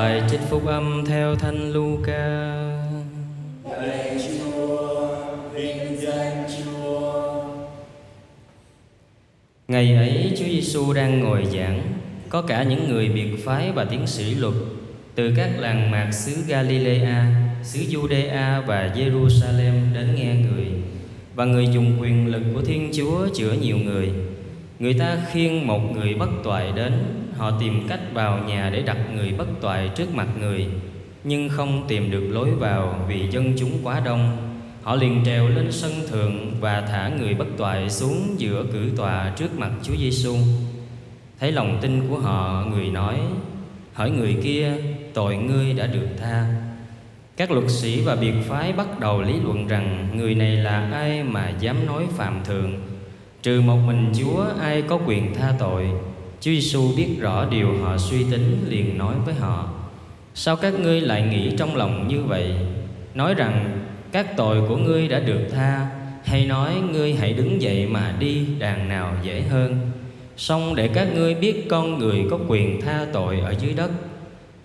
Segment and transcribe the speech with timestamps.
[0.00, 2.26] Bài trích phúc âm theo Thánh Luca.
[3.70, 5.08] Lạy Chúa,
[5.54, 7.44] vinh danh Chúa.
[9.68, 11.82] Ngày ấy Chúa Giêsu đang ngồi giảng,
[12.28, 14.54] có cả những người biệt phái và tiến sĩ luật
[15.14, 17.26] từ các làng mạc xứ Galilea,
[17.64, 20.66] xứ Judea và Jerusalem đến nghe người
[21.34, 24.10] và người dùng quyền lực của Thiên Chúa chữa nhiều người.
[24.80, 26.92] Người ta khiêng một người bất toại đến,
[27.36, 30.66] họ tìm cách vào nhà để đặt người bất toại trước mặt người,
[31.24, 34.36] nhưng không tìm được lối vào vì dân chúng quá đông.
[34.82, 39.32] Họ liền trèo lên sân thượng và thả người bất toại xuống giữa cử tòa
[39.36, 40.36] trước mặt Chúa Giêsu.
[41.40, 43.16] Thấy lòng tin của họ, người nói:
[43.92, 44.72] Hỏi người kia,
[45.14, 46.46] tội ngươi đã được tha.
[47.36, 51.22] Các luật sĩ và biệt phái bắt đầu lý luận rằng người này là ai
[51.22, 52.72] mà dám nói phạm thượng.
[53.42, 55.86] Trừ một mình Chúa, ai có quyền tha tội.
[56.40, 59.68] Chúa Giêsu biết rõ điều họ suy tính, liền nói với họ:
[60.34, 62.54] Sao các ngươi lại nghĩ trong lòng như vậy?
[63.14, 63.80] Nói rằng,
[64.12, 65.88] các tội của ngươi đã được tha,
[66.24, 69.90] hay nói ngươi hãy đứng dậy mà đi, đàn nào dễ hơn
[70.36, 73.90] song để các ngươi biết con người có quyền tha tội ở dưới đất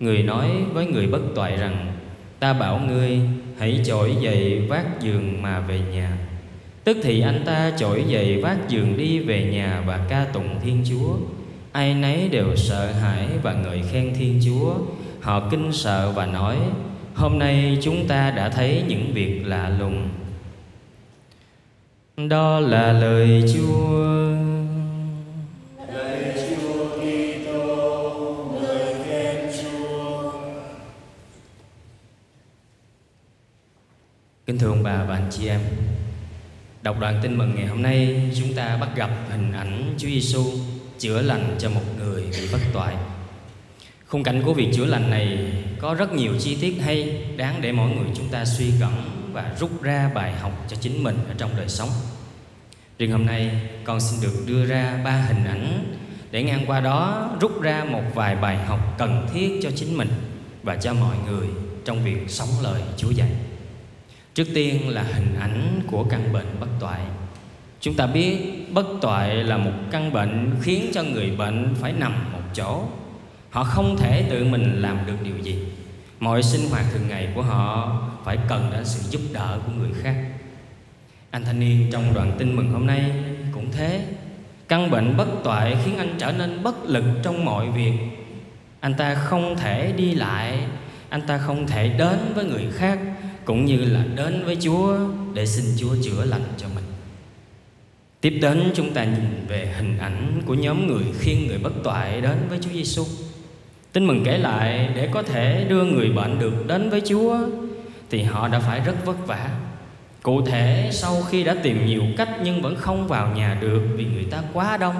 [0.00, 1.92] người nói với người bất toại rằng,
[2.38, 3.20] ta bảo ngươi,
[3.58, 6.18] hãy trỗi dậy vác giường mà về nhà
[6.86, 10.84] tức thì anh ta trỗi dậy vác giường đi về nhà và ca tụng thiên
[10.88, 11.16] chúa.
[11.72, 14.74] Ai nấy đều sợ hãi và ngợi khen thiên chúa.
[15.20, 16.56] Họ kinh sợ và nói
[17.14, 20.08] hôm nay chúng ta đã thấy những việc lạ lùng.
[22.28, 23.96] Đó là lời chúa
[25.92, 28.58] Lạy Chúa Kitô,
[29.04, 30.32] khen Chúa.
[34.46, 35.60] Kính thưa ông bà và anh chị em
[36.86, 40.44] Đọc đoạn tin mừng ngày hôm nay, Chúng ta bắt gặp hình ảnh Chúa Giêsu
[40.98, 42.94] chữa lành cho một người bị bất toại.
[44.06, 47.72] Khung cảnh của việc chữa lành này có rất nhiều chi tiết hay, Đáng để
[47.72, 48.92] mỗi người chúng ta suy gẫm
[49.32, 51.88] và rút ra bài học cho chính mình ở trong đời sống.
[52.98, 53.50] Riêng hôm nay,
[53.84, 55.94] con xin được đưa ra ba hình ảnh
[56.30, 60.10] Để ngang qua đó rút ra một vài bài học cần thiết cho chính mình
[60.62, 61.46] Và cho mọi người
[61.84, 63.30] trong việc sống lời Chúa dạy.
[64.36, 67.00] Trước tiên là hình ảnh của căn bệnh bất toại.
[67.80, 68.38] Chúng ta biết
[68.72, 72.82] bất toại là một căn bệnh khiến cho người bệnh phải nằm một chỗ.
[73.50, 75.58] Họ không thể tự mình làm được điều gì.
[76.20, 79.90] Mọi sinh hoạt thường ngày của họ phải cần đến sự giúp đỡ của người
[80.02, 80.16] khác.
[81.30, 83.12] Anh thanh niên trong đoạn tin mừng hôm nay
[83.52, 84.06] cũng thế.
[84.68, 87.92] Căn bệnh bất toại khiến anh trở nên bất lực trong mọi việc.
[88.80, 90.58] Anh ta không thể đi lại,
[91.08, 92.98] anh ta không thể đến với người khác
[93.46, 94.96] cũng như là đến với Chúa
[95.34, 96.84] để xin Chúa chữa lành cho mình.
[98.20, 102.20] Tiếp đến chúng ta nhìn về hình ảnh của nhóm người khiêng người bất toại
[102.20, 103.04] đến với Chúa Giêsu.
[103.92, 107.38] Tin mừng kể lại để có thể đưa người bệnh được đến với Chúa
[108.10, 109.50] thì họ đã phải rất vất vả.
[110.22, 114.04] Cụ thể sau khi đã tìm nhiều cách nhưng vẫn không vào nhà được vì
[114.04, 114.96] người ta quá đông,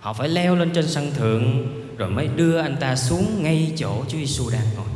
[0.00, 1.66] họ phải leo lên trên sân thượng
[1.98, 4.86] rồi mới đưa anh ta xuống ngay chỗ Chúa Giêsu đang ngồi.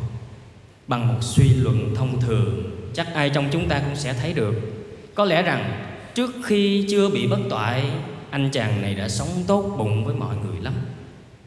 [0.86, 4.54] Bằng một suy luận thông thường chắc ai trong chúng ta cũng sẽ thấy được.
[5.14, 7.84] Có lẽ rằng, trước khi chưa bị bất toại,
[8.30, 10.74] anh chàng này đã sống tốt bụng với mọi người lắm.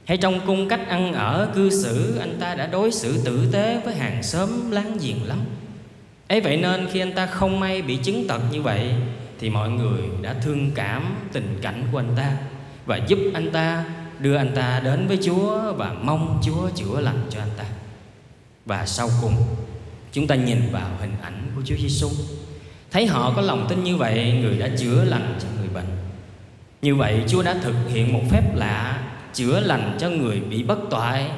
[0.05, 3.81] Hay trong cung cách ăn ở cư xử, anh ta đã đối xử tử tế
[3.85, 5.39] với hàng xóm láng giềng lắm.
[6.27, 8.91] Ấy vậy nên khi anh ta không may bị chứng tật như vậy,
[9.39, 12.31] thì mọi người đã thương cảm tình cảnh của anh ta
[12.85, 13.85] và giúp anh ta
[14.19, 17.63] đưa anh ta đến với Chúa và mong Chúa chữa lành cho anh ta.
[18.65, 19.33] Và sau cùng
[20.11, 22.09] Chúng ta nhìn vào hình ảnh của Chúa Giêsu,
[22.91, 25.97] thấy họ có lòng tin như vậy, người đã chữa lành cho người bệnh.
[26.81, 29.03] Như vậy Chúa đã thực hiện một phép lạ
[29.33, 31.31] chữa lành cho người bị bất toại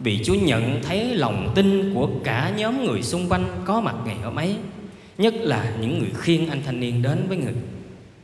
[0.00, 4.16] vì Chúa nhận thấy lòng tin của cả nhóm người xung quanh có mặt ngày
[4.22, 4.56] hôm ấy,
[5.18, 7.54] nhất là những người khiêng anh thanh niên đến với người,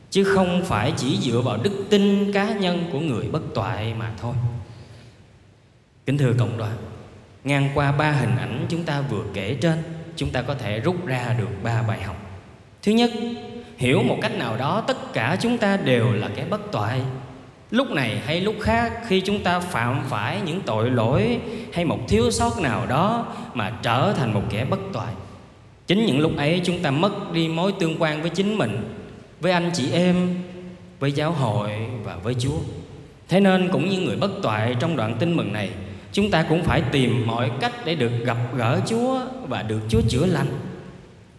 [0.09, 4.11] chứ không phải chỉ dựa vào đức tin cá nhân của người bất toại mà
[4.21, 4.33] thôi.
[6.05, 6.77] Kính thưa cộng đoàn,
[7.43, 9.83] ngang qua ba hình ảnh chúng ta vừa kể trên,
[10.15, 12.15] chúng ta có thể rút ra được ba bài học.
[12.83, 13.11] Thứ nhất,
[13.77, 17.01] hiểu một cách nào đó tất cả chúng ta đều là kẻ bất toại.
[17.71, 21.39] Lúc này hay lúc khác, khi chúng ta phạm phải những tội lỗi
[21.73, 25.13] hay một thiếu sót nào đó mà trở thành một kẻ bất toại.
[25.87, 28.93] Chính những lúc ấy chúng ta mất đi mối tương quan với chính mình,
[29.39, 30.43] với anh chị em,
[30.99, 31.71] với giáo hội
[32.03, 32.57] và với chúa.
[33.29, 35.69] Thế nên cũng như người bất toại trong đoạn tin mừng này
[36.13, 40.01] chúng ta cũng phải tìm mọi cách để được gặp gỡ Chúa và được Chúa
[40.09, 40.47] chữa lành.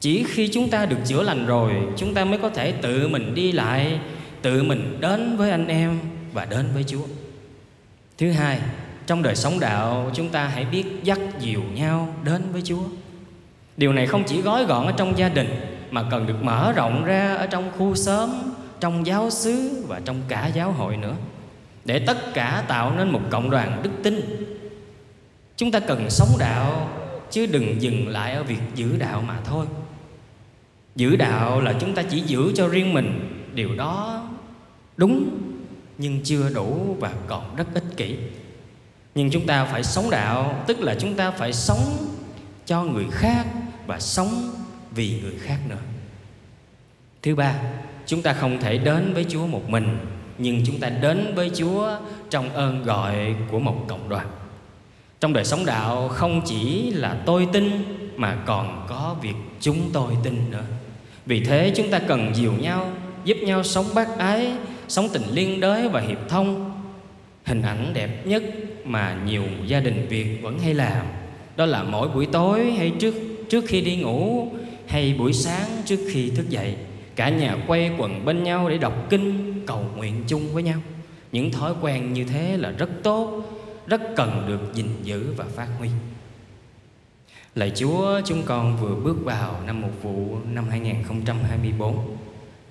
[0.00, 3.34] Chỉ khi chúng ta được chữa lành rồi, chúng ta mới có thể tự mình
[3.34, 4.00] đi lại,
[4.42, 5.98] tự mình đến với anh em
[6.32, 7.06] và đến với Chúa.
[8.18, 8.58] Thứ hai,
[9.06, 12.82] trong đời sống đạo chúng ta hãy biết dắt dìu nhau đến với Chúa.
[13.76, 15.48] Điều này không chỉ gói gọn ở trong gia đình
[15.90, 18.30] mà cần được mở rộng ra ở trong khu xóm,
[18.80, 21.14] trong giáo xứ và trong cả giáo hội nữa.
[21.84, 24.20] Để tất cả tạo nên một cộng đoàn đức tin.
[25.62, 26.90] Chúng ta cần sống đạo
[27.30, 29.66] chứ đừng dừng lại ở việc giữ đạo mà thôi.
[30.96, 34.24] Giữ đạo là chúng ta chỉ giữ cho riêng mình, điều đó
[34.96, 35.28] đúng
[35.98, 38.16] nhưng chưa đủ và còn rất ích kỷ.
[39.14, 41.78] Nhưng chúng ta phải sống đạo tức là chúng ta phải sống
[42.66, 43.46] cho người khác
[43.86, 44.54] và sống
[44.90, 45.82] vì người khác nữa.
[47.22, 47.54] Thứ ba
[48.06, 49.98] chúng ta không thể đến với chúa một mình
[50.38, 51.98] nhưng chúng ta đến với chúa
[52.30, 54.26] trong ơn gọi của một cộng đoàn
[55.22, 57.70] trong đời sống đạo, không chỉ là tôi tin,
[58.16, 60.64] mà còn có việc chúng tôi tin nữa.
[61.26, 62.90] Vì thế chúng ta cần dìu nhau,
[63.24, 64.52] giúp nhau sống bác ái,
[64.88, 66.72] sống tình liên đới và hiệp thông.
[67.44, 68.42] Hình ảnh đẹp nhất
[68.84, 71.06] mà nhiều gia đình Việt vẫn hay làm,
[71.56, 73.14] đó là mỗi buổi tối hay trước
[73.48, 74.48] trước khi đi ngủ,
[74.86, 76.76] hay buổi sáng trước khi thức dậy,
[77.16, 80.78] cả nhà quay quần bên nhau để đọc kinh, cầu nguyện chung với nhau.
[81.32, 83.42] Những thói quen như thế là rất tốt
[83.86, 85.88] rất cần được gìn giữ và phát huy
[87.54, 92.16] Lạy Chúa, chúng con vừa bước vào năm một vụ năm 2024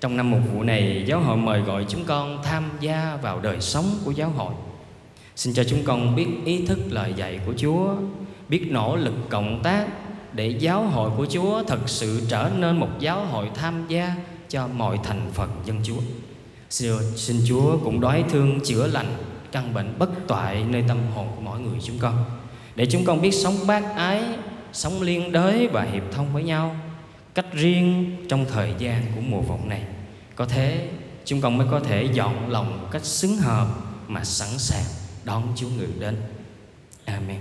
[0.00, 3.60] trong năm mục vụ này, giáo hội mời gọi chúng con tham gia vào đời
[3.60, 4.54] sống của giáo hội.
[5.36, 7.94] Xin cho chúng con biết ý thức lời dạy của Chúa,
[8.48, 9.86] biết nỗ lực cộng tác
[10.32, 14.14] để giáo hội của Chúa thật sự trở nên một giáo hội tham gia
[14.48, 16.00] cho mọi thành phần dân Chúa.
[16.70, 19.16] Xin, xin Chúa cũng đói thương chữa lành
[19.52, 22.24] căn bệnh bất toại nơi tâm hồn của mỗi người chúng con.
[22.74, 24.22] Để chúng con biết sống bác ái,
[24.72, 26.76] sống liên đới và hiệp thông với nhau
[27.34, 29.82] cách riêng trong thời gian của mùa vọng này.
[30.34, 30.88] Có thế
[31.24, 33.66] chúng con mới có thể dọn lòng một cách xứng hợp
[34.08, 34.84] mà sẵn sàng
[35.24, 36.16] đón Chúa ngự đến.
[37.04, 37.40] Amen.